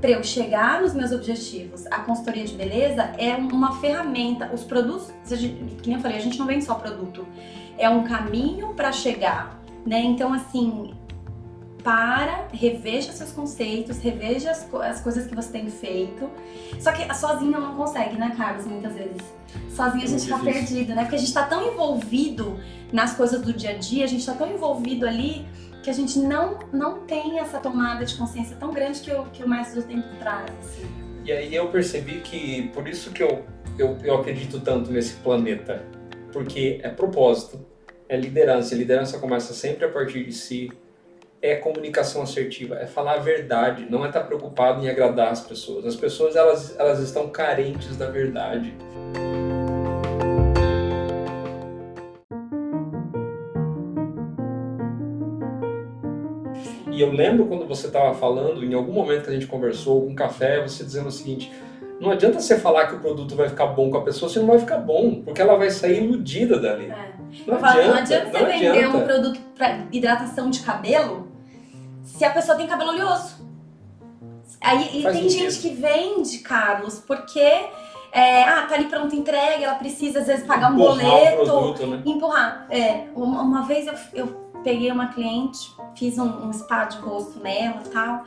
[0.01, 1.87] para eu chegar nos meus objetivos.
[1.89, 4.51] A consultoria de beleza é uma ferramenta.
[4.53, 7.27] Os produtos, que nem eu falei, a gente não vende só produto.
[7.77, 10.01] É um caminho para chegar, né?
[10.01, 10.95] Então, assim,
[11.83, 16.31] para, reveja seus conceitos, reveja as, as, coisas que você tem feito.
[16.79, 19.23] Só que sozinho não consegue, né, Carlos, muitas vezes.
[19.69, 21.03] Sozinho a gente tá perdido, né?
[21.03, 22.59] Porque a gente tá tão envolvido
[22.93, 25.47] nas coisas do dia a dia, a gente tá tão envolvido ali
[25.83, 29.43] que a gente não, não tem essa tomada de consciência tão grande que o, que
[29.43, 30.51] o Mestre do Tempo traz.
[30.61, 30.87] Assim.
[31.25, 33.45] E aí eu percebi que, por isso que eu,
[33.79, 35.85] eu, eu acredito tanto nesse planeta,
[36.33, 37.65] porque é propósito,
[38.09, 38.75] é liderança.
[38.75, 40.71] A liderança começa sempre a partir de si,
[41.43, 45.87] é comunicação assertiva, é falar a verdade, não é estar preocupado em agradar as pessoas.
[45.87, 48.75] As pessoas elas, elas estão carentes da verdade.
[56.91, 60.09] E eu lembro quando você estava falando, em algum momento que a gente conversou, com
[60.09, 61.51] um café, você dizendo o seguinte:
[61.99, 64.49] não adianta você falar que o produto vai ficar bom com a pessoa, você não
[64.49, 66.91] vai ficar bom, porque ela vai sair iludida dali.
[66.91, 67.11] É.
[67.47, 68.97] Não, adianta, não adianta você não vender adianta.
[68.99, 71.30] um produto para hidratação de cabelo
[72.03, 73.49] se a pessoa tem cabelo oleoso.
[74.61, 77.41] Aí e tem gente que vende, Carlos, porque
[78.13, 81.45] é, ah, tá ali pronto entregue, ela precisa às vezes pagar empurrar um boleto.
[81.45, 82.03] Produto, né?
[82.05, 82.67] Empurrar.
[82.69, 84.27] É, uma, uma vez eu, eu
[84.63, 88.25] peguei uma cliente, fiz um, um spa de rosto nela e tal.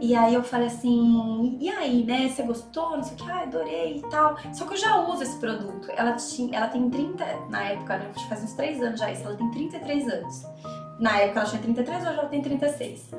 [0.00, 2.28] E aí eu falei assim, e aí, né?
[2.28, 2.96] Você gostou?
[2.96, 4.36] Não sei o que, ah, adorei e tal.
[4.52, 5.88] Só que eu já uso esse produto.
[5.96, 9.36] Ela, tinha, ela tem 30, na época, né, faz uns 3 anos já isso, ela
[9.36, 10.42] tem 33 anos.
[10.98, 13.10] Na época ela tinha 33, hoje ela tem 36.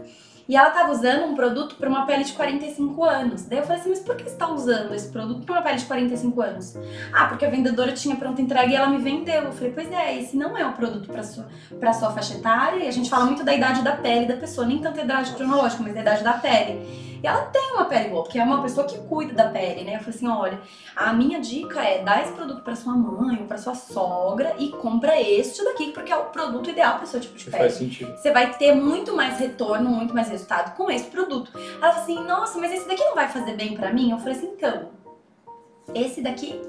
[0.48, 3.46] E ela tava usando um produto para uma pele de 45 anos.
[3.46, 5.78] Daí eu falei assim, mas por que você tá usando esse produto para uma pele
[5.78, 6.78] de 45 anos?
[7.14, 9.44] Ah, porque a vendedora tinha pronta entrega e ela me vendeu.
[9.44, 11.48] Eu falei, pois é, esse não é o produto para sua
[11.80, 12.84] para sua faixa etária.
[12.84, 15.32] E a gente fala muito da idade da pele da pessoa, nem tanto a idade
[15.32, 17.13] cronológica, mas da idade da pele.
[17.24, 19.96] E ela tem uma pele boa, porque é uma pessoa que cuida da pele, né?
[19.96, 20.60] Eu falei assim, olha,
[20.94, 24.68] a minha dica é dar esse produto para sua mãe ou para sua sogra e
[24.72, 27.58] compra este daqui, porque é o produto ideal para seu tipo de pele.
[27.58, 28.18] Faz sentido.
[28.18, 31.50] Você vai ter muito mais retorno, muito mais resultado com esse produto.
[31.82, 34.12] Ela falou assim, nossa, mas esse daqui não vai fazer bem para mim?
[34.12, 34.90] Eu falei assim, então,
[35.96, 36.62] esse daqui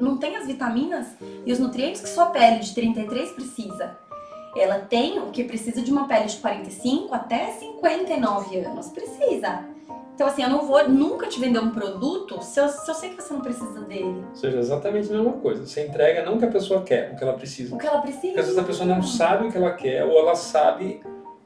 [0.00, 1.06] não tem as vitaminas
[1.44, 3.98] e os nutrientes que sua pele de 33 precisa.
[4.56, 8.88] Ela tem o que precisa de uma pele de 45 até 59 anos.
[8.88, 9.76] Precisa.
[10.18, 13.10] Então, assim, eu não vou nunca te vender um produto se eu, se eu sei
[13.10, 14.24] que você não precisa dele.
[14.28, 15.64] Ou seja, exatamente a mesma coisa.
[15.64, 17.72] Você entrega não o que a pessoa quer, o que ela precisa.
[17.72, 18.26] O que ela precisa.
[18.26, 21.00] Porque às vezes a pessoa não sabe o que ela quer, ou ela sabe,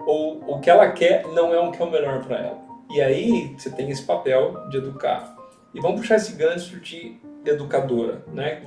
[0.06, 2.58] ou o que ela quer não é o que é o melhor para ela.
[2.90, 5.36] E aí você tem esse papel de educar.
[5.74, 8.62] E vamos puxar esse gancho de educadora, né?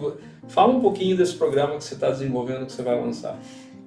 [0.48, 3.39] Fala um pouquinho desse programa que você está desenvolvendo, que você vai lançar.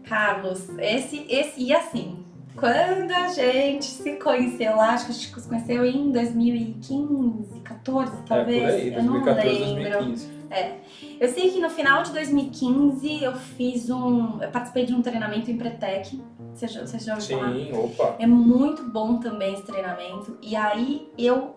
[0.02, 2.24] Carlos, esse, esse e assim,
[2.56, 8.22] quando a gente se conheceu lá, acho que a gente se conheceu em 2015, 14
[8.26, 8.62] talvez.
[8.62, 9.90] É, por aí, 2014, eu não lembro.
[9.90, 10.38] 2015.
[10.50, 10.76] É.
[11.20, 14.42] Eu sei que no final de 2015 eu fiz um.
[14.42, 16.20] Eu participei de um treinamento em Pretec.
[16.54, 17.84] Você já, você já ouviu Sim, falar?
[17.84, 18.16] opa.
[18.18, 20.38] É muito bom também esse treinamento.
[20.42, 21.54] E aí eu.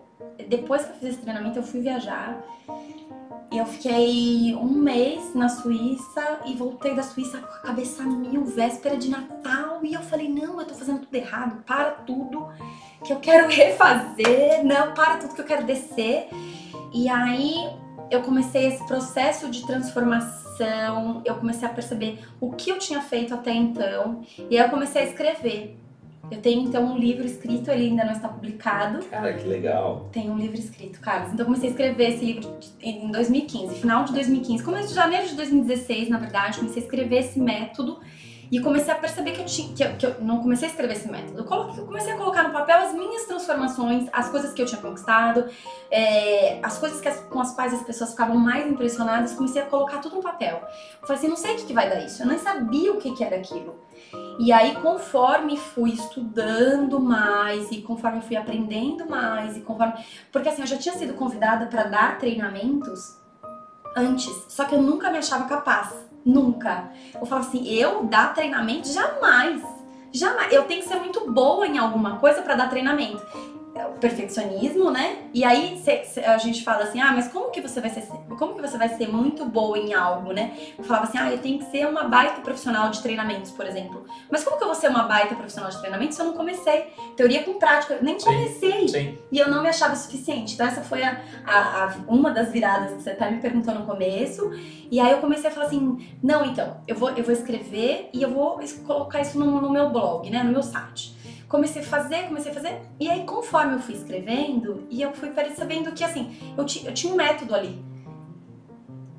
[0.48, 2.42] Depois que eu fiz esse treinamento, eu fui viajar.
[3.52, 8.96] Eu fiquei um mês na Suíça e voltei da Suíça com a cabeça mil, véspera
[8.96, 9.80] de Natal.
[9.82, 12.48] E eu falei: não, eu tô fazendo tudo errado, para tudo
[13.04, 16.28] que eu quero refazer, não, para tudo que eu quero descer.
[16.94, 17.54] E aí
[18.10, 23.34] eu comecei esse processo de transformação, eu comecei a perceber o que eu tinha feito
[23.34, 25.81] até então, e aí eu comecei a escrever.
[26.32, 29.04] Eu tenho então um livro escrito, ele ainda não está publicado.
[29.04, 30.08] Cara, que legal.
[30.10, 31.30] Tem um livro escrito, Carlos.
[31.34, 35.28] Então eu comecei a escrever esse livro em 2015, final de 2015, começo de janeiro
[35.28, 38.00] de 2016, na verdade, comecei a escrever esse método
[38.50, 39.74] e comecei a perceber que eu tinha.
[39.74, 41.40] Que eu, que eu não comecei a escrever esse método.
[41.40, 45.50] Eu comecei a colocar no papel as minhas transformações, as coisas que eu tinha conquistado,
[45.90, 49.34] é, as coisas que as, com as quais as pessoas ficavam mais impressionadas.
[49.34, 50.62] Comecei a colocar tudo no papel.
[51.00, 52.22] Eu falei assim: não sei o que, que vai dar isso.
[52.22, 53.74] Eu nem sabia o que, que era aquilo.
[54.38, 59.94] E aí, conforme fui estudando mais e conforme fui aprendendo mais e conforme.
[60.30, 63.18] Porque assim, eu já tinha sido convidada para dar treinamentos
[63.96, 65.94] antes, só que eu nunca me achava capaz.
[66.24, 66.90] Nunca.
[67.14, 69.62] Eu falo assim, eu dar treinamento jamais.
[70.12, 70.52] Jamais.
[70.52, 73.22] Eu tenho que ser muito boa em alguma coisa para dar treinamento.
[73.74, 75.16] O perfeccionismo, né?
[75.32, 78.02] E aí cê, cê, a gente fala assim, ah, mas como que você vai ser,
[78.38, 80.52] como que você vai ser muito boa em algo, né?
[80.76, 84.04] Eu falava assim, ah, eu tenho que ser uma baita profissional de treinamentos, por exemplo.
[84.30, 86.92] Mas como que eu vou ser uma baita profissional de treinamentos se eu não comecei?
[87.16, 88.88] Teoria com prática, eu nem Sim, comecei.
[88.88, 89.18] Sim.
[89.32, 90.52] E eu não me achava suficiente.
[90.54, 93.86] Então essa foi a, a, a- uma das viradas que você até me perguntou no
[93.86, 94.50] começo.
[94.90, 98.22] E aí eu comecei a falar assim, não, então, eu vou, eu vou escrever e
[98.22, 101.21] eu vou colocar isso no, no meu blog, né, no meu site.
[101.52, 105.28] Comecei a fazer, comecei a fazer, e aí conforme eu fui escrevendo, e eu fui
[105.28, 107.84] percebendo que assim, eu, eu tinha um método ali.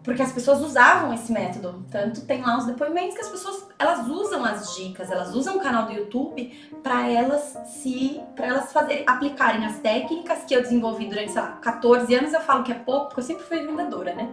[0.04, 1.86] Porque as pessoas usavam esse método.
[1.92, 5.60] Tanto tem lá os depoimentos que as pessoas, elas usam as dicas, elas usam o
[5.60, 11.06] canal do YouTube para elas se, para elas fazerem, aplicarem as técnicas que eu desenvolvi
[11.06, 12.34] durante, sei lá, 14 anos.
[12.34, 14.28] Eu falo que é pouco, porque eu sempre fui vendedora, né?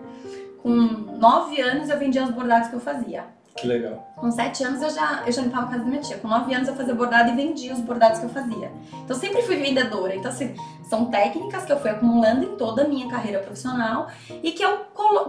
[0.63, 3.27] Com 9 anos eu vendia os bordados que eu fazia.
[3.57, 4.10] Que legal.
[4.21, 6.19] Com 7 anos eu já, eu já limpava a casa da minha tia.
[6.19, 8.71] Com 9 anos eu fazia bordado e vendia os bordados que eu fazia.
[8.93, 10.15] Então eu sempre fui vendedora.
[10.15, 10.55] Então, assim,
[10.91, 14.09] são técnicas que eu fui acumulando em toda a minha carreira profissional
[14.43, 14.79] e que eu,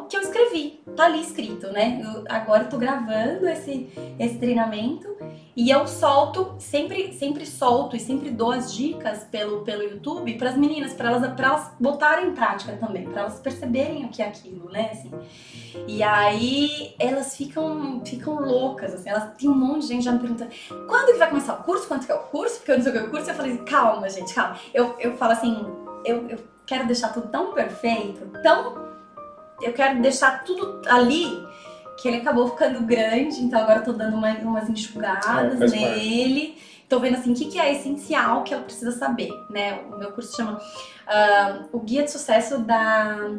[0.10, 0.82] que eu escrevi.
[0.96, 2.02] Tá ali escrito, né?
[2.04, 3.88] Eu, agora eu tô gravando esse,
[4.20, 5.08] esse treinamento
[5.56, 10.50] e eu solto, sempre, sempre solto e sempre dou as dicas pelo, pelo YouTube para
[10.50, 14.24] as meninas, para elas, pra elas botarem em prática também, para elas perceberem o que
[14.24, 14.90] é aquilo, né?
[14.94, 15.12] Assim.
[15.88, 20.20] E aí elas ficam, ficam loucas, assim, elas tem um monte de gente já me
[20.20, 20.52] perguntando
[20.88, 22.92] quando que vai começar o curso, quanto que é o curso, porque eu não sei
[22.92, 24.56] o que é o curso, eu falei calma, gente, calma.
[24.74, 25.66] Eu, eu falo assim,
[26.06, 28.90] eu, eu quero deixar tudo tão perfeito, tão.
[29.62, 31.46] Eu quero deixar tudo ali
[32.02, 36.58] que ele acabou ficando grande, então agora eu tô dando uma- umas enxugadas É, nele.
[36.90, 39.82] Tô vendo assim o que, que é essencial que ela precisa saber, né?
[39.92, 40.60] O meu curso chama
[41.08, 43.30] ah, O Guia de Sucesso da,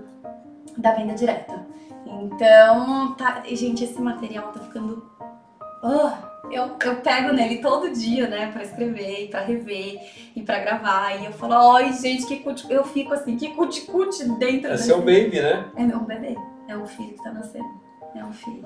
[0.79, 1.67] da Venda Direta.
[2.07, 5.11] Então, tá, gente, esse material tá ficando.
[5.83, 10.01] Ah, eu, eu pego nele todo dia, né, pra escrever, e pra rever
[10.37, 11.21] e pra gravar.
[11.21, 12.71] E eu falo, ai, gente, que cuti...
[12.71, 15.65] Eu fico assim, que cuti-cuti dentro É seu baby, né?
[15.77, 16.37] É meu bebê.
[16.69, 17.83] É um filho que tá nascendo.
[18.15, 18.63] É um filho.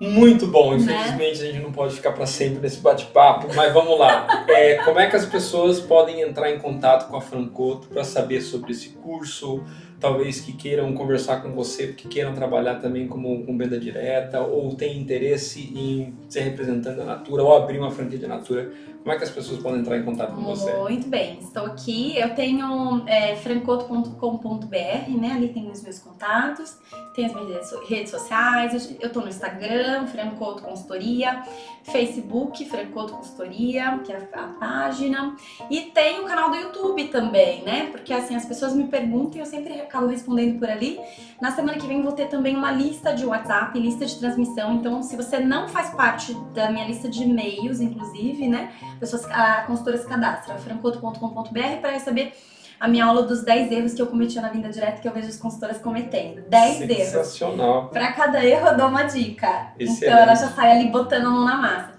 [0.00, 0.72] Muito bom.
[0.72, 0.76] Né?
[0.78, 1.48] Infelizmente né?
[1.48, 4.44] a gente não pode ficar para sempre nesse bate-papo, mas vamos lá.
[4.52, 8.42] É, como é que as pessoas podem entrar em contato com a Francoto para saber
[8.42, 9.64] sobre esse curso?
[10.02, 14.74] Talvez que queiram conversar com você, que queiram trabalhar também como com venda direta, ou
[14.74, 18.72] tem interesse em ser representante da Natura, ou abrir uma franquia de Natura.
[19.02, 20.72] Como é que as pessoas podem entrar em contato com você?
[20.74, 22.16] Muito bem, estou aqui.
[22.16, 25.32] Eu tenho é, francoto.com.br, né?
[25.34, 26.76] Ali tem os meus contatos,
[27.12, 28.96] tem as minhas redes sociais.
[29.00, 31.42] Eu estou no Instagram, Francoto Consultoria,
[31.82, 35.36] Facebook, Francoto Consultoria, que é a página.
[35.68, 37.88] E tem o canal do YouTube também, né?
[37.90, 40.98] Porque assim, as pessoas me perguntam e eu sempre acabo respondendo por ali.
[41.40, 44.74] Na semana que vem vou ter também uma lista de WhatsApp, lista de transmissão.
[44.74, 48.72] Então, se você não faz parte da minha lista de e-mails, inclusive, né?
[48.98, 52.32] pessoas, a consultora se cadastra, francoto.com.br, para receber
[52.80, 55.28] a minha aula dos 10 erros que eu cometi na vinda direta que eu vejo
[55.28, 56.42] as consultoras cometendo.
[56.48, 56.96] 10 erros.
[56.96, 57.88] Sensacional.
[57.90, 59.72] Para cada erro eu dou uma dica.
[59.78, 60.04] Excelente.
[60.04, 61.92] Então ela já sai ali botando a mão na massa.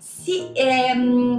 [0.00, 0.94] Se, é,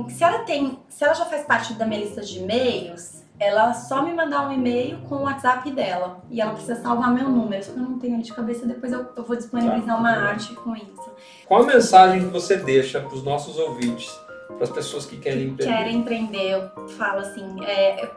[0.09, 4.01] se ela tem, se ela já faz parte da minha lista de e-mails, ela só
[4.01, 6.23] me mandar um e-mail com o WhatsApp dela.
[6.29, 7.63] E ela precisa salvar meu número.
[7.63, 10.53] Só que eu não tenho de cabeça, depois eu, eu vou disponibilizar tá, uma arte
[10.55, 11.11] com isso.
[11.45, 14.09] Qual a mensagem que você deixa para os nossos ouvintes
[14.47, 15.75] para as pessoas que querem empreender?
[15.75, 18.09] Querem empreender, eu falo assim, é,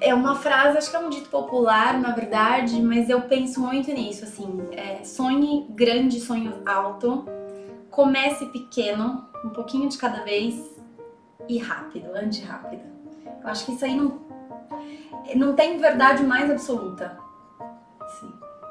[0.00, 3.92] é uma frase, acho que é um dito popular, na verdade, mas eu penso muito
[3.92, 7.26] nisso, assim, é, sonhe grande, sonho alto,
[7.90, 10.80] comece pequeno, um pouquinho de cada vez
[11.48, 12.91] e rápido, ande rápido.
[13.42, 14.20] Eu acho que isso aí não,
[15.34, 17.18] não tem verdade mais absoluta.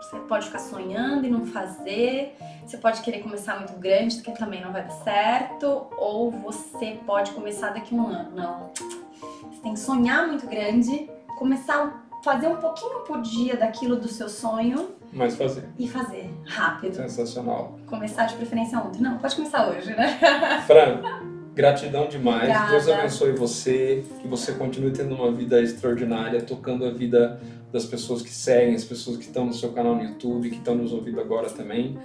[0.01, 4.61] Você pode ficar sonhando e não fazer, você pode querer começar muito grande, que também
[4.61, 8.31] não vai dar certo, ou você pode começar daqui a um ano.
[8.35, 8.71] Não.
[8.73, 14.07] Você tem que sonhar muito grande, começar a fazer um pouquinho por dia daquilo do
[14.07, 14.95] seu sonho.
[15.13, 15.69] Mas fazer.
[15.77, 16.95] E fazer, rápido.
[16.95, 17.77] Sensacional.
[17.87, 19.01] Começar de preferência ontem.
[19.01, 20.17] Não, pode começar hoje, né?
[20.65, 21.01] Fran,
[21.53, 22.43] gratidão demais.
[22.43, 22.71] Obrigada.
[22.71, 27.39] Deus abençoe você, que você continue tendo uma vida extraordinária, tocando a vida
[27.71, 30.75] das pessoas que seguem, as pessoas que estão no seu canal no YouTube, que estão
[30.75, 31.97] nos ouvindo agora também.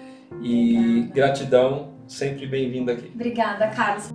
[0.43, 1.15] E Obrigada.
[1.15, 3.11] gratidão, sempre bem-vinda aqui.
[3.15, 4.13] Obrigada, Carlos.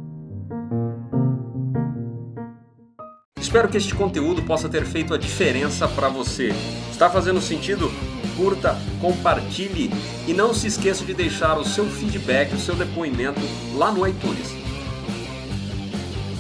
[3.40, 6.52] Espero que este conteúdo possa ter feito a diferença para você.
[6.90, 7.92] Está fazendo sentido?
[8.38, 9.90] Curta, compartilhe
[10.28, 13.42] e não se esqueça de deixar o seu feedback, o seu depoimento
[13.76, 14.61] lá no iTunes.